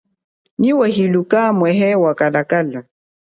[0.59, 2.79] Nyi wa hiluka mwehe wa kalakala.